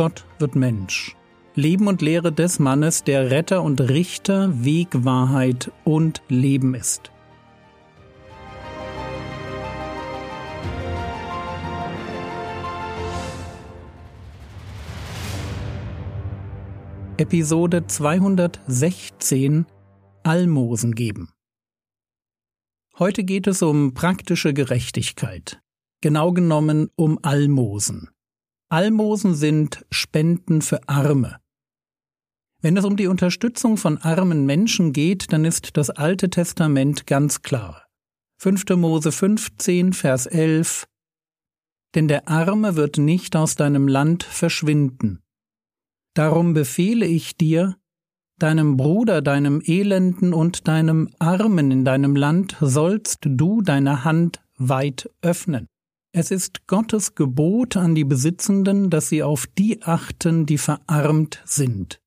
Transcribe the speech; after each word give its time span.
Gott 0.00 0.24
wird 0.38 0.56
Mensch. 0.56 1.14
Leben 1.54 1.86
und 1.86 2.00
Lehre 2.00 2.32
des 2.32 2.58
Mannes, 2.58 3.04
der 3.04 3.30
Retter 3.30 3.62
und 3.62 3.82
Richter, 3.82 4.64
Weg, 4.64 4.88
Wahrheit 5.04 5.70
und 5.84 6.22
Leben 6.30 6.74
ist. 6.74 7.12
Episode 17.18 17.86
216 17.86 19.66
Almosen 20.22 20.94
geben. 20.94 21.28
Heute 22.98 23.22
geht 23.22 23.46
es 23.46 23.60
um 23.60 23.92
praktische 23.92 24.54
Gerechtigkeit, 24.54 25.60
genau 26.00 26.32
genommen 26.32 26.88
um 26.96 27.18
Almosen. 27.20 28.08
Almosen 28.72 29.34
sind 29.34 29.84
Spenden 29.90 30.62
für 30.62 30.88
Arme. 30.88 31.40
Wenn 32.62 32.76
es 32.76 32.84
um 32.84 32.96
die 32.96 33.08
Unterstützung 33.08 33.76
von 33.76 33.98
armen 33.98 34.46
Menschen 34.46 34.92
geht, 34.92 35.32
dann 35.32 35.44
ist 35.44 35.76
das 35.76 35.90
Alte 35.90 36.30
Testament 36.30 37.08
ganz 37.08 37.42
klar. 37.42 37.88
5. 38.38 38.64
Mose 38.76 39.10
15, 39.10 39.92
Vers 39.92 40.26
11 40.26 40.86
Denn 41.96 42.06
der 42.06 42.28
Arme 42.28 42.76
wird 42.76 42.96
nicht 42.96 43.34
aus 43.34 43.56
deinem 43.56 43.88
Land 43.88 44.22
verschwinden. 44.22 45.20
Darum 46.14 46.54
befehle 46.54 47.06
ich 47.06 47.36
dir, 47.36 47.76
deinem 48.38 48.76
Bruder, 48.76 49.20
deinem 49.20 49.60
Elenden 49.64 50.32
und 50.32 50.68
deinem 50.68 51.10
Armen 51.18 51.72
in 51.72 51.84
deinem 51.84 52.14
Land 52.14 52.56
sollst 52.60 53.18
du 53.24 53.62
deine 53.62 54.04
Hand 54.04 54.40
weit 54.58 55.10
öffnen. 55.22 55.66
Es 56.12 56.32
ist 56.32 56.66
Gottes 56.66 57.14
Gebot 57.14 57.76
an 57.76 57.94
die 57.94 58.04
Besitzenden, 58.04 58.90
dass 58.90 59.08
sie 59.08 59.22
auf 59.22 59.46
die 59.46 59.82
achten, 59.82 60.44
die 60.44 60.58
verarmt 60.58 61.40
sind. 61.44 62.00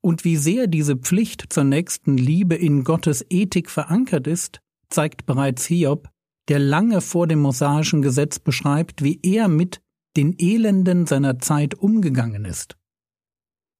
Und 0.00 0.24
wie 0.24 0.36
sehr 0.36 0.68
diese 0.68 0.96
Pflicht 0.96 1.52
zur 1.52 1.64
nächsten 1.64 2.16
Liebe 2.16 2.54
in 2.54 2.84
Gottes 2.84 3.26
Ethik 3.28 3.70
verankert 3.70 4.26
ist, 4.26 4.60
zeigt 4.88 5.26
bereits 5.26 5.66
Hiob, 5.66 6.08
der 6.48 6.58
lange 6.60 7.02
vor 7.02 7.26
dem 7.26 7.40
mosaischen 7.40 8.00
Gesetz 8.00 8.38
beschreibt, 8.38 9.02
wie 9.02 9.20
er 9.22 9.48
mit 9.48 9.82
den 10.16 10.34
Elenden 10.38 11.06
seiner 11.06 11.38
Zeit 11.38 11.74
umgegangen 11.74 12.46
ist. 12.46 12.78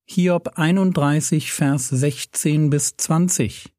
Hiob 0.07 0.59
31, 0.59 1.53
Vers 1.53 1.89
16 1.89 2.69
bis 2.69 2.97
20 2.99 3.75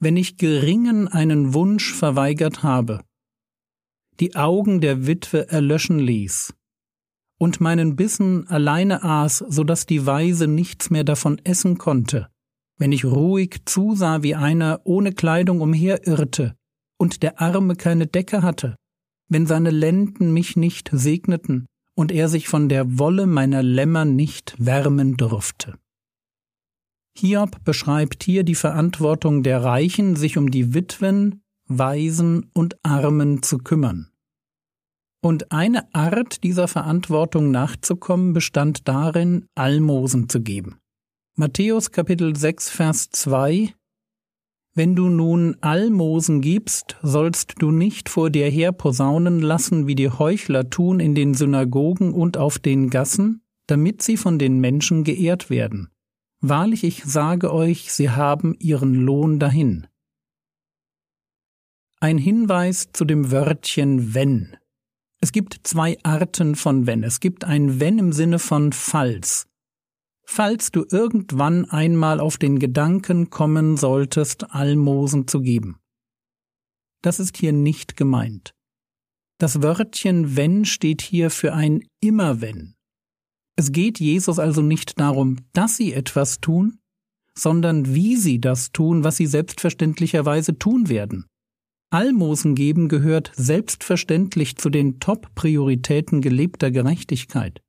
Wenn 0.00 0.16
ich 0.16 0.38
geringen 0.38 1.08
einen 1.08 1.52
Wunsch 1.52 1.92
verweigert 1.92 2.62
habe, 2.62 3.02
die 4.20 4.36
Augen 4.36 4.80
der 4.80 5.06
Witwe 5.06 5.48
erlöschen 5.48 5.98
ließ, 5.98 6.54
und 7.38 7.60
meinen 7.60 7.96
Bissen 7.96 8.48
alleine 8.48 9.02
aß, 9.02 9.44
so 9.48 9.64
dass 9.64 9.86
die 9.86 10.06
Weise 10.06 10.46
nichts 10.46 10.90
mehr 10.90 11.04
davon 11.04 11.38
essen 11.44 11.78
konnte, 11.78 12.28
wenn 12.78 12.92
ich 12.92 13.04
ruhig 13.04 13.60
zusah, 13.66 14.22
wie 14.22 14.34
einer 14.34 14.80
ohne 14.84 15.12
Kleidung 15.12 15.60
umherirrte 15.60 16.54
und 16.98 17.22
der 17.22 17.40
Arme 17.40 17.76
keine 17.76 18.06
Decke 18.06 18.42
hatte, 18.42 18.76
wenn 19.28 19.46
seine 19.46 19.70
Lenden 19.70 20.32
mich 20.32 20.56
nicht 20.56 20.90
segneten 20.92 21.66
und 21.94 22.12
er 22.12 22.28
sich 22.28 22.48
von 22.48 22.68
der 22.68 22.98
Wolle 22.98 23.26
meiner 23.26 23.62
Lämmer 23.62 24.04
nicht 24.04 24.54
wärmen 24.58 25.16
durfte. 25.16 25.74
Hiob 27.18 27.64
beschreibt 27.64 28.22
hier 28.22 28.44
die 28.44 28.54
Verantwortung 28.54 29.42
der 29.42 29.62
Reichen, 29.64 30.16
sich 30.16 30.36
um 30.36 30.50
die 30.50 30.74
Witwen, 30.74 31.40
Waisen 31.68 32.50
und 32.54 32.76
Armen 32.84 33.42
zu 33.42 33.58
kümmern. 33.58 34.10
Und 35.20 35.50
eine 35.50 35.92
Art 35.94 36.44
dieser 36.44 36.68
Verantwortung 36.68 37.50
nachzukommen 37.50 38.32
bestand 38.32 38.86
darin, 38.86 39.46
Almosen 39.56 40.28
zu 40.28 40.40
geben. 40.40 40.78
Matthäus 41.34 41.90
Kapitel 41.90 42.36
6 42.36 42.70
Vers 42.70 43.10
2 43.10 43.74
Wenn 44.74 44.94
du 44.94 45.08
nun 45.08 45.56
Almosen 45.60 46.40
gibst, 46.40 46.96
sollst 47.02 47.54
du 47.58 47.72
nicht 47.72 48.08
vor 48.08 48.30
dir 48.30 48.48
her 48.48 48.70
posaunen 48.70 49.40
lassen, 49.40 49.88
wie 49.88 49.96
die 49.96 50.10
Heuchler 50.10 50.70
tun 50.70 51.00
in 51.00 51.16
den 51.16 51.34
Synagogen 51.34 52.12
und 52.12 52.36
auf 52.36 52.60
den 52.60 52.90
Gassen, 52.90 53.42
damit 53.66 54.02
sie 54.02 54.16
von 54.16 54.38
den 54.38 54.60
Menschen 54.60 55.02
geehrt 55.02 55.50
werden. 55.50 55.90
Wahrlich, 56.40 56.84
ich 56.84 57.04
sage 57.04 57.52
euch, 57.52 57.92
sie 57.92 58.10
haben 58.10 58.54
ihren 58.60 58.94
Lohn 58.94 59.40
dahin. 59.40 59.88
Ein 61.98 62.18
Hinweis 62.18 62.90
zu 62.92 63.06
dem 63.06 63.30
Wörtchen 63.30 64.12
wenn. 64.14 64.58
Es 65.18 65.32
gibt 65.32 65.60
zwei 65.62 65.96
Arten 66.02 66.54
von 66.54 66.86
wenn. 66.86 67.02
Es 67.02 67.20
gibt 67.20 67.44
ein 67.44 67.80
wenn 67.80 67.98
im 67.98 68.12
Sinne 68.12 68.38
von 68.38 68.72
falls. 68.72 69.46
Falls 70.22 70.70
du 70.70 70.84
irgendwann 70.90 71.64
einmal 71.64 72.20
auf 72.20 72.36
den 72.36 72.58
Gedanken 72.58 73.30
kommen 73.30 73.78
solltest, 73.78 74.50
Almosen 74.50 75.26
zu 75.26 75.40
geben. 75.40 75.78
Das 77.00 77.18
ist 77.18 77.38
hier 77.38 77.52
nicht 77.52 77.96
gemeint. 77.96 78.52
Das 79.38 79.62
Wörtchen 79.62 80.36
wenn 80.36 80.66
steht 80.66 81.00
hier 81.00 81.30
für 81.30 81.54
ein 81.54 81.80
immer 82.00 82.42
wenn. 82.42 82.74
Es 83.56 83.72
geht 83.72 84.00
Jesus 84.00 84.38
also 84.38 84.60
nicht 84.60 85.00
darum, 85.00 85.38
dass 85.54 85.78
sie 85.78 85.94
etwas 85.94 86.40
tun, 86.42 86.78
sondern 87.34 87.94
wie 87.94 88.16
sie 88.16 88.38
das 88.38 88.70
tun, 88.70 89.02
was 89.02 89.16
sie 89.16 89.26
selbstverständlicherweise 89.26 90.58
tun 90.58 90.90
werden. 90.90 91.26
Almosen 91.90 92.56
geben 92.56 92.88
gehört 92.88 93.30
selbstverständlich 93.36 94.56
zu 94.56 94.70
den 94.70 94.98
Top-Prioritäten 94.98 96.20
gelebter 96.20 96.72
Gerechtigkeit. 96.72 97.62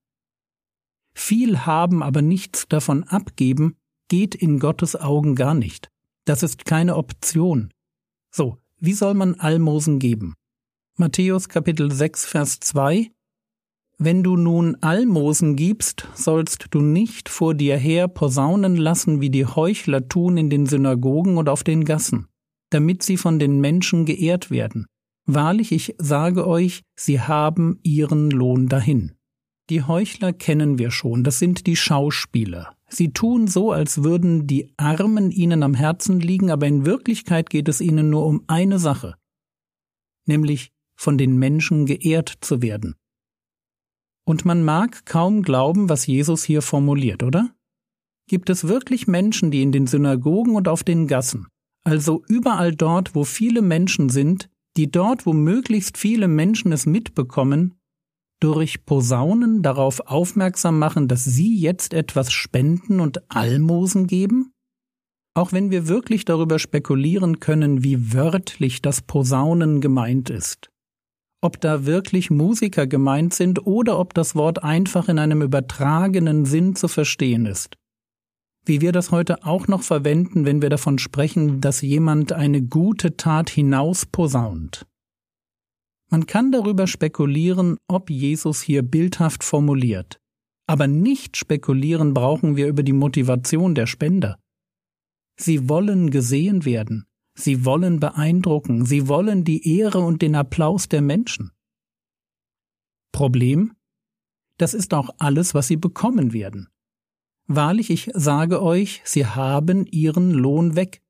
Viel 1.13 1.59
haben, 1.65 2.01
aber 2.01 2.23
nichts 2.23 2.67
davon 2.67 3.03
abgeben, 3.03 3.75
geht 4.07 4.33
in 4.33 4.59
Gottes 4.59 4.95
Augen 4.95 5.35
gar 5.35 5.53
nicht. 5.53 5.89
Das 6.25 6.41
ist 6.41 6.65
keine 6.65 6.95
Option. 6.95 7.71
So, 8.33 8.57
wie 8.79 8.93
soll 8.93 9.13
man 9.13 9.35
Almosen 9.35 9.99
geben? 9.99 10.33
Matthäus 10.95 11.47
Kapitel 11.47 11.91
6 11.91 12.25
Vers 12.25 12.59
2 12.59 13.11
Wenn 13.99 14.23
du 14.23 14.35
nun 14.35 14.77
Almosen 14.81 15.55
gibst, 15.55 16.07
sollst 16.15 16.67
du 16.71 16.81
nicht 16.81 17.29
vor 17.29 17.53
dir 17.53 17.77
her 17.77 18.07
posaunen 18.07 18.77
lassen, 18.77 19.21
wie 19.21 19.29
die 19.29 19.45
Heuchler 19.45 20.07
tun 20.07 20.37
in 20.37 20.49
den 20.49 20.65
Synagogen 20.65 21.37
und 21.37 21.49
auf 21.49 21.63
den 21.63 21.85
Gassen 21.85 22.27
damit 22.69 23.03
sie 23.03 23.17
von 23.17 23.39
den 23.39 23.59
Menschen 23.59 24.05
geehrt 24.05 24.51
werden. 24.51 24.85
Wahrlich, 25.25 25.71
ich 25.71 25.95
sage 25.97 26.47
euch, 26.47 26.83
sie 26.95 27.19
haben 27.19 27.79
ihren 27.83 28.31
Lohn 28.31 28.69
dahin. 28.69 29.13
Die 29.69 29.83
Heuchler 29.83 30.31
kennen 30.31 30.77
wir 30.79 30.91
schon, 30.91 31.25
das 31.25 31.39
sind 31.39 31.67
die 31.67 31.75
Schauspieler. 31.75 32.73
Sie 32.87 33.11
tun 33.11 33.47
so, 33.47 33.73
als 33.73 34.03
würden 34.03 34.47
die 34.47 34.73
Armen 34.77 35.29
ihnen 35.29 35.61
am 35.63 35.73
Herzen 35.73 36.21
liegen, 36.21 36.49
aber 36.51 36.67
in 36.67 36.85
Wirklichkeit 36.85 37.49
geht 37.49 37.67
es 37.67 37.81
ihnen 37.81 38.09
nur 38.09 38.25
um 38.25 38.43
eine 38.47 38.79
Sache, 38.79 39.15
nämlich 40.25 40.71
von 40.95 41.17
den 41.17 41.37
Menschen 41.37 41.85
geehrt 41.85 42.33
zu 42.39 42.61
werden. 42.61 42.95
Und 44.25 44.45
man 44.45 44.63
mag 44.63 45.05
kaum 45.05 45.41
glauben, 45.41 45.89
was 45.89 46.07
Jesus 46.07 46.45
hier 46.45 46.61
formuliert, 46.61 47.23
oder? 47.23 47.53
Gibt 48.29 48.49
es 48.49 48.67
wirklich 48.67 49.07
Menschen, 49.07 49.51
die 49.51 49.61
in 49.61 49.71
den 49.73 49.87
Synagogen 49.87 50.55
und 50.55 50.69
auf 50.69 50.83
den 50.83 51.07
Gassen, 51.07 51.47
also 51.87 52.21
überall 52.27 52.75
dort, 52.75 53.15
wo 53.15 53.23
viele 53.23 53.61
Menschen 53.61 54.09
sind, 54.09 54.49
die 54.75 54.91
dort, 54.91 55.25
wo 55.25 55.31
möglichst 55.31 55.97
viele 55.97 56.27
Menschen 56.27 56.73
es 56.73 56.85
mitbekommen, 56.85 57.75
durch 58.41 58.85
Posaunen 58.85 59.63
darauf 59.63 60.01
aufmerksam 60.01 60.79
machen, 60.79 61.07
dass 61.07 61.23
sie 61.23 61.57
jetzt 61.57 61.93
etwas 61.93 62.33
spenden 62.33 62.99
und 62.99 63.31
Almosen 63.33 64.05
geben? 64.05 64.51
Auch 65.33 65.53
wenn 65.53 65.71
wir 65.71 65.87
wirklich 65.87 66.25
darüber 66.25 66.59
spekulieren 66.59 67.39
können, 67.39 67.85
wie 67.85 68.13
wörtlich 68.13 68.81
das 68.81 69.01
Posaunen 69.01 69.79
gemeint 69.79 70.29
ist. 70.29 70.69
Ob 71.41 71.61
da 71.61 71.85
wirklich 71.85 72.29
Musiker 72.29 72.85
gemeint 72.85 73.33
sind 73.33 73.65
oder 73.65 73.97
ob 73.97 74.13
das 74.13 74.35
Wort 74.35 74.61
einfach 74.61 75.07
in 75.07 75.19
einem 75.19 75.41
übertragenen 75.41 76.43
Sinn 76.43 76.75
zu 76.75 76.89
verstehen 76.89 77.45
ist 77.45 77.77
wie 78.67 78.81
wir 78.81 78.91
das 78.91 79.11
heute 79.11 79.45
auch 79.45 79.67
noch 79.67 79.81
verwenden, 79.81 80.45
wenn 80.45 80.61
wir 80.61 80.69
davon 80.69 80.99
sprechen, 80.99 81.61
dass 81.61 81.81
jemand 81.81 82.33
eine 82.33 82.61
gute 82.61 83.15
Tat 83.17 83.49
hinausposaunt. 83.49 84.85
Man 86.09 86.25
kann 86.25 86.51
darüber 86.51 86.87
spekulieren, 86.87 87.77
ob 87.87 88.09
Jesus 88.09 88.61
hier 88.61 88.81
bildhaft 88.81 89.43
formuliert. 89.43 90.19
Aber 90.65 90.87
nicht 90.87 91.37
spekulieren 91.37 92.13
brauchen 92.13 92.55
wir 92.55 92.67
über 92.67 92.83
die 92.83 92.93
Motivation 92.93 93.75
der 93.75 93.87
Spender. 93.87 94.37
Sie 95.39 95.69
wollen 95.69 96.09
gesehen 96.09 96.65
werden, 96.65 97.05
sie 97.35 97.63
wollen 97.63 97.99
beeindrucken, 97.99 98.85
sie 98.85 99.07
wollen 99.07 99.43
die 99.43 99.77
Ehre 99.77 99.99
und 99.99 100.21
den 100.21 100.35
Applaus 100.35 100.89
der 100.89 101.01
Menschen. 101.01 101.51
Problem? 103.11 103.73
Das 104.57 104.73
ist 104.73 104.93
auch 104.93 105.09
alles, 105.19 105.53
was 105.53 105.67
sie 105.67 105.77
bekommen 105.77 106.33
werden. 106.33 106.69
Wahrlich, 107.47 107.89
ich 107.89 108.11
sage 108.13 108.61
euch, 108.61 109.01
sie 109.05 109.25
haben 109.25 109.85
ihren 109.85 110.31
Lohn 110.31 110.75
weg. 110.75 111.01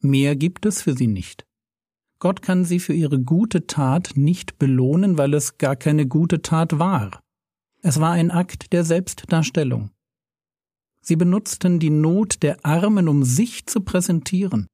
Mehr 0.00 0.34
gibt 0.34 0.64
es 0.64 0.80
für 0.80 0.94
sie 0.94 1.06
nicht. 1.06 1.46
Gott 2.18 2.40
kann 2.40 2.64
sie 2.64 2.80
für 2.80 2.94
ihre 2.94 3.20
gute 3.20 3.66
Tat 3.66 4.12
nicht 4.14 4.58
belohnen, 4.58 5.18
weil 5.18 5.34
es 5.34 5.58
gar 5.58 5.76
keine 5.76 6.06
gute 6.06 6.40
Tat 6.40 6.78
war. 6.78 7.22
Es 7.82 8.00
war 8.00 8.12
ein 8.12 8.30
Akt 8.30 8.72
der 8.72 8.84
Selbstdarstellung. 8.84 9.90
Sie 11.02 11.16
benutzten 11.16 11.78
die 11.78 11.90
Not 11.90 12.42
der 12.42 12.64
Armen, 12.64 13.08
um 13.08 13.22
sich 13.22 13.66
zu 13.66 13.80
präsentieren. 13.80 14.66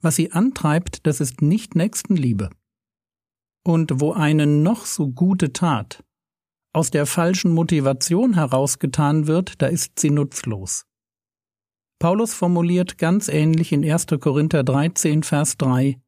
Was 0.00 0.16
sie 0.16 0.32
antreibt, 0.32 1.06
das 1.06 1.20
ist 1.20 1.42
nicht 1.42 1.74
Nächstenliebe. 1.74 2.50
Und 3.64 4.00
wo 4.00 4.12
eine 4.12 4.46
noch 4.46 4.86
so 4.86 5.08
gute 5.08 5.52
Tat 5.52 6.04
aus 6.72 6.90
der 6.90 7.06
falschen 7.06 7.52
Motivation 7.52 8.34
herausgetan 8.34 9.26
wird, 9.26 9.60
da 9.62 9.66
ist 9.66 9.98
sie 9.98 10.10
nutzlos. 10.10 10.84
Paulus 11.98 12.34
formuliert 12.34 12.98
ganz 12.98 13.28
ähnlich 13.28 13.72
in 13.72 13.88
1. 13.88 14.06
Korinther 14.20 14.62
13, 14.62 15.22
Vers 15.24 15.56
3 15.56 16.00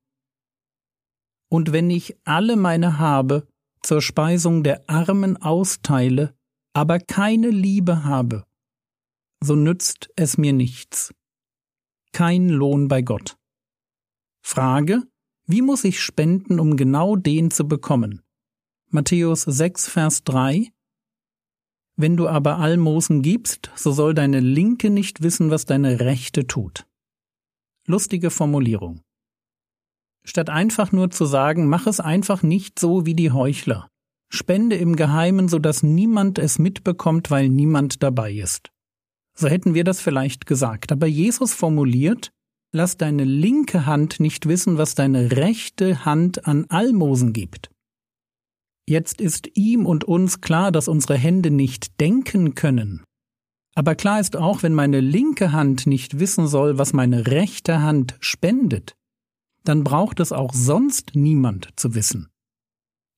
Und 1.50 1.72
wenn 1.72 1.90
ich 1.90 2.16
alle 2.24 2.56
meine 2.56 2.98
Habe 2.98 3.48
zur 3.82 4.00
Speisung 4.00 4.62
der 4.62 4.88
Armen 4.88 5.36
austeile, 5.36 6.34
aber 6.72 7.00
keine 7.00 7.48
Liebe 7.48 8.04
habe, 8.04 8.44
so 9.42 9.56
nützt 9.56 10.10
es 10.16 10.38
mir 10.38 10.52
nichts. 10.52 11.12
Kein 12.12 12.48
Lohn 12.48 12.88
bei 12.88 13.02
Gott. 13.02 13.36
Frage, 14.44 15.02
wie 15.46 15.62
muss 15.62 15.84
ich 15.84 16.00
spenden, 16.00 16.60
um 16.60 16.76
genau 16.76 17.16
den 17.16 17.50
zu 17.50 17.66
bekommen? 17.66 18.22
Matthäus 18.92 19.42
6, 19.42 19.86
Vers 19.86 20.24
3 20.24 20.72
Wenn 21.94 22.16
du 22.16 22.26
aber 22.26 22.58
Almosen 22.58 23.22
gibst, 23.22 23.70
so 23.76 23.92
soll 23.92 24.14
deine 24.14 24.40
Linke 24.40 24.90
nicht 24.90 25.22
wissen, 25.22 25.52
was 25.52 25.64
deine 25.64 26.00
Rechte 26.00 26.48
tut. 26.48 26.88
Lustige 27.86 28.30
Formulierung. 28.30 29.02
Statt 30.24 30.50
einfach 30.50 30.90
nur 30.90 31.08
zu 31.08 31.24
sagen, 31.24 31.68
mach 31.68 31.86
es 31.86 32.00
einfach 32.00 32.42
nicht 32.42 32.80
so 32.80 33.06
wie 33.06 33.14
die 33.14 33.30
Heuchler. 33.30 33.88
Spende 34.28 34.74
im 34.74 34.96
Geheimen, 34.96 35.46
so 35.46 35.60
dass 35.60 35.84
niemand 35.84 36.40
es 36.40 36.58
mitbekommt, 36.58 37.30
weil 37.30 37.48
niemand 37.48 38.02
dabei 38.02 38.32
ist. 38.32 38.72
So 39.36 39.46
hätten 39.46 39.72
wir 39.72 39.84
das 39.84 40.00
vielleicht 40.00 40.46
gesagt. 40.46 40.90
Aber 40.90 41.06
Jesus 41.06 41.54
formuliert, 41.54 42.32
lass 42.72 42.96
deine 42.96 43.22
linke 43.22 43.86
Hand 43.86 44.18
nicht 44.18 44.48
wissen, 44.48 44.78
was 44.78 44.96
deine 44.96 45.30
rechte 45.30 46.04
Hand 46.04 46.44
an 46.48 46.66
Almosen 46.70 47.32
gibt. 47.32 47.70
Jetzt 48.90 49.20
ist 49.20 49.48
ihm 49.54 49.86
und 49.86 50.02
uns 50.02 50.40
klar, 50.40 50.72
dass 50.72 50.88
unsere 50.88 51.16
Hände 51.16 51.52
nicht 51.52 52.00
denken 52.00 52.56
können. 52.56 53.04
Aber 53.76 53.94
klar 53.94 54.18
ist 54.18 54.34
auch, 54.34 54.64
wenn 54.64 54.74
meine 54.74 54.98
linke 54.98 55.52
Hand 55.52 55.86
nicht 55.86 56.18
wissen 56.18 56.48
soll, 56.48 56.76
was 56.76 56.92
meine 56.92 57.28
rechte 57.28 57.82
Hand 57.82 58.16
spendet, 58.18 58.96
dann 59.62 59.84
braucht 59.84 60.18
es 60.18 60.32
auch 60.32 60.52
sonst 60.52 61.14
niemand 61.14 61.68
zu 61.76 61.94
wissen. 61.94 62.30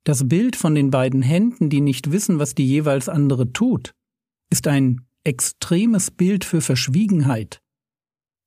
Das 0.04 0.28
Bild 0.28 0.56
von 0.56 0.74
den 0.74 0.90
beiden 0.90 1.22
Händen, 1.22 1.70
die 1.70 1.80
nicht 1.80 2.12
wissen, 2.12 2.38
was 2.38 2.54
die 2.54 2.66
jeweils 2.66 3.08
andere 3.08 3.54
tut, 3.54 3.94
ist 4.50 4.66
ein 4.66 5.06
extremes 5.24 6.10
Bild 6.10 6.44
für 6.44 6.60
Verschwiegenheit. 6.60 7.62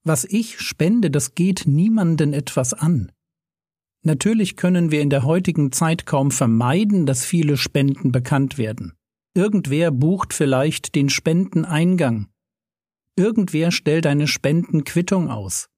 Was 0.04 0.26
ich 0.26 0.60
spende, 0.60 1.10
das 1.10 1.34
geht 1.34 1.64
niemanden 1.66 2.34
etwas 2.34 2.76
an. 2.76 3.12
Natürlich 4.06 4.56
können 4.56 4.92
wir 4.92 5.02
in 5.02 5.10
der 5.10 5.24
heutigen 5.24 5.72
Zeit 5.72 6.06
kaum 6.06 6.30
vermeiden, 6.30 7.08
dass 7.08 7.26
viele 7.26 7.58
Spenden 7.58 8.12
bekannt 8.12 8.60
werden. 8.60 8.94
Irgendwer 9.34 9.90
bucht 9.90 10.32
vielleicht 10.32 10.94
den 10.94 11.10
Spendeneingang. 11.10 12.28
Irgendwer 13.16 13.72
stellt 13.72 14.06
eine 14.06 14.28
Spendenquittung 14.28 15.32
aus. 15.32 15.70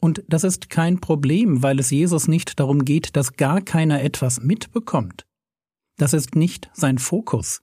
Und 0.00 0.24
das 0.28 0.42
ist 0.42 0.68
kein 0.68 1.00
Problem, 1.00 1.62
weil 1.62 1.78
es 1.78 1.90
Jesus 1.90 2.26
nicht 2.26 2.58
darum 2.58 2.84
geht, 2.84 3.14
dass 3.14 3.34
gar 3.34 3.60
keiner 3.60 4.02
etwas 4.02 4.40
mitbekommt. 4.42 5.24
Das 5.96 6.14
ist 6.14 6.34
nicht 6.34 6.68
sein 6.72 6.98
Fokus. 6.98 7.62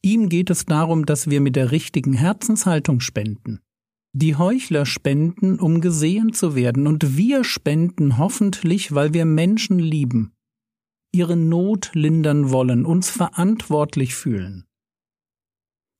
Ihm 0.00 0.30
geht 0.30 0.48
es 0.48 0.64
darum, 0.64 1.04
dass 1.04 1.28
wir 1.28 1.42
mit 1.42 1.54
der 1.54 1.70
richtigen 1.70 2.14
Herzenshaltung 2.14 3.00
spenden. 3.00 3.60
Die 4.12 4.34
Heuchler 4.34 4.86
spenden, 4.86 5.60
um 5.60 5.80
gesehen 5.80 6.32
zu 6.32 6.56
werden, 6.56 6.86
und 6.86 7.16
wir 7.16 7.44
spenden 7.44 8.18
hoffentlich, 8.18 8.92
weil 8.92 9.14
wir 9.14 9.24
Menschen 9.24 9.78
lieben, 9.78 10.32
ihre 11.12 11.36
Not 11.36 11.90
lindern 11.94 12.50
wollen, 12.50 12.84
uns 12.84 13.08
verantwortlich 13.08 14.14
fühlen. 14.14 14.66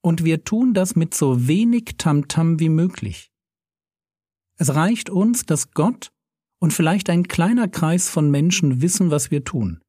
Und 0.02 0.24
wir 0.24 0.44
tun 0.44 0.74
das 0.74 0.96
mit 0.96 1.14
so 1.14 1.46
wenig 1.46 1.96
Tamtam 1.98 2.54
-Tam 2.54 2.60
wie 2.60 2.68
möglich. 2.68 3.30
Es 4.56 4.74
reicht 4.74 5.08
uns, 5.08 5.46
dass 5.46 5.70
Gott 5.72 6.12
und 6.60 6.72
vielleicht 6.72 7.10
ein 7.10 7.28
kleiner 7.28 7.68
Kreis 7.68 8.08
von 8.08 8.30
Menschen 8.30 8.82
wissen, 8.82 9.10
was 9.10 9.30
wir 9.30 9.44
tun. 9.44 9.80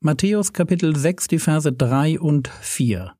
Matthäus 0.00 0.52
Kapitel 0.52 0.96
6, 0.96 1.28
die 1.28 1.38
Verse 1.38 1.72
3 1.72 2.20
und 2.20 2.48
4. 2.48 3.14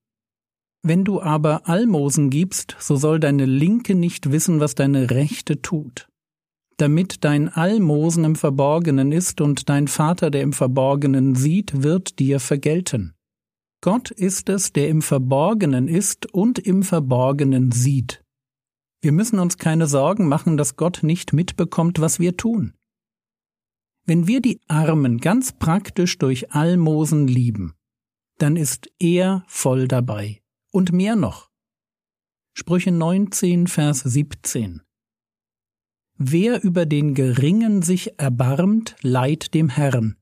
Wenn 0.84 1.04
du 1.04 1.22
aber 1.22 1.68
Almosen 1.68 2.28
gibst, 2.28 2.76
so 2.80 2.96
soll 2.96 3.20
deine 3.20 3.46
Linke 3.46 3.94
nicht 3.94 4.32
wissen, 4.32 4.58
was 4.58 4.74
deine 4.74 5.10
Rechte 5.10 5.62
tut. 5.62 6.08
Damit 6.76 7.22
dein 7.22 7.48
Almosen 7.48 8.24
im 8.24 8.34
Verborgenen 8.34 9.12
ist 9.12 9.40
und 9.40 9.68
dein 9.68 9.86
Vater, 9.86 10.30
der 10.32 10.42
im 10.42 10.52
Verborgenen 10.52 11.36
sieht, 11.36 11.84
wird 11.84 12.18
dir 12.18 12.40
vergelten. 12.40 13.14
Gott 13.80 14.10
ist 14.10 14.48
es, 14.48 14.72
der 14.72 14.88
im 14.88 15.02
Verborgenen 15.02 15.86
ist 15.86 16.32
und 16.32 16.58
im 16.58 16.82
Verborgenen 16.82 17.70
sieht. 17.70 18.24
Wir 19.00 19.12
müssen 19.12 19.38
uns 19.38 19.58
keine 19.58 19.86
Sorgen 19.86 20.26
machen, 20.26 20.56
dass 20.56 20.76
Gott 20.76 21.00
nicht 21.02 21.32
mitbekommt, 21.32 22.00
was 22.00 22.18
wir 22.18 22.36
tun. 22.36 22.74
Wenn 24.04 24.26
wir 24.26 24.40
die 24.40 24.60
Armen 24.66 25.18
ganz 25.18 25.52
praktisch 25.52 26.18
durch 26.18 26.52
Almosen 26.52 27.28
lieben, 27.28 27.74
dann 28.38 28.56
ist 28.56 28.88
er 28.98 29.44
voll 29.46 29.86
dabei 29.86 30.41
und 30.72 30.92
mehr 30.92 31.14
noch. 31.14 31.50
Sprüche 32.54 32.90
19, 32.90 33.68
Vers 33.68 34.00
17. 34.00 34.82
Wer 36.18 36.62
über 36.62 36.86
den 36.86 37.14
Geringen 37.14 37.82
sich 37.82 38.18
erbarmt, 38.18 38.96
leiht 39.02 39.54
dem 39.54 39.68
Herrn, 39.68 40.16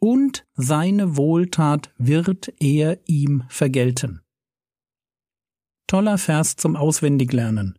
und 0.00 0.46
seine 0.54 1.16
Wohltat 1.16 1.92
wird 1.98 2.52
er 2.60 3.00
ihm 3.06 3.44
vergelten. 3.48 4.22
Toller 5.86 6.18
Vers 6.18 6.56
zum 6.56 6.76
Auswendiglernen. 6.76 7.78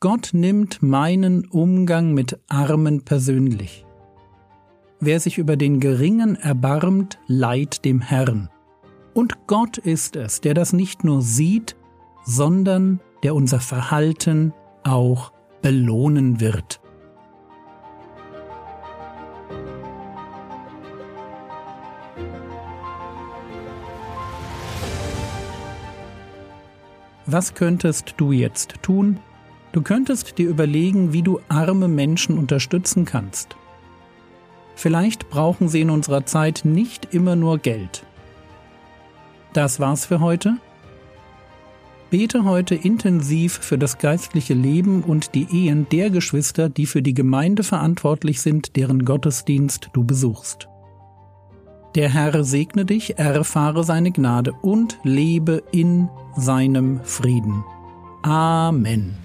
Gott 0.00 0.30
nimmt 0.32 0.82
meinen 0.82 1.46
Umgang 1.46 2.12
mit 2.12 2.38
Armen 2.48 3.04
persönlich. 3.04 3.84
Wer 5.00 5.20
sich 5.20 5.38
über 5.38 5.56
den 5.56 5.80
Geringen 5.80 6.36
erbarmt, 6.36 7.18
leiht 7.26 7.84
dem 7.84 8.00
Herrn. 8.00 8.48
Und 9.14 9.46
Gott 9.46 9.78
ist 9.78 10.16
es, 10.16 10.40
der 10.40 10.54
das 10.54 10.72
nicht 10.72 11.04
nur 11.04 11.22
sieht, 11.22 11.76
sondern 12.24 13.00
der 13.22 13.34
unser 13.36 13.60
Verhalten 13.60 14.52
auch 14.82 15.32
belohnen 15.62 16.40
wird. 16.40 16.80
Was 27.26 27.54
könntest 27.54 28.14
du 28.18 28.32
jetzt 28.32 28.82
tun? 28.82 29.18
Du 29.72 29.80
könntest 29.80 30.36
dir 30.38 30.48
überlegen, 30.48 31.12
wie 31.12 31.22
du 31.22 31.40
arme 31.48 31.88
Menschen 31.88 32.36
unterstützen 32.36 33.04
kannst. 33.06 33.56
Vielleicht 34.74 35.30
brauchen 35.30 35.68
sie 35.68 35.80
in 35.80 35.90
unserer 35.90 36.26
Zeit 36.26 36.62
nicht 36.64 37.14
immer 37.14 37.36
nur 37.36 37.58
Geld. 37.58 38.04
Das 39.54 39.80
war's 39.80 40.04
für 40.04 40.20
heute. 40.20 40.56
Bete 42.10 42.44
heute 42.44 42.74
intensiv 42.74 43.54
für 43.54 43.78
das 43.78 43.98
geistliche 43.98 44.54
Leben 44.54 45.02
und 45.02 45.34
die 45.34 45.46
Ehen 45.50 45.86
der 45.90 46.10
Geschwister, 46.10 46.68
die 46.68 46.86
für 46.86 47.02
die 47.02 47.14
Gemeinde 47.14 47.62
verantwortlich 47.62 48.40
sind, 48.40 48.76
deren 48.76 49.04
Gottesdienst 49.04 49.90
du 49.94 50.04
besuchst. 50.04 50.68
Der 51.94 52.10
Herr 52.10 52.42
segne 52.42 52.84
dich, 52.84 53.18
erfahre 53.18 53.84
seine 53.84 54.10
Gnade 54.10 54.52
und 54.62 54.98
lebe 55.04 55.62
in 55.70 56.08
seinem 56.36 57.00
Frieden. 57.04 57.64
Amen. 58.22 59.23